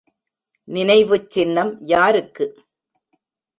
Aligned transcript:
நினைவுச் 0.67 1.29
சின்னம் 1.29 1.73
யாருக்கு? 1.85 2.45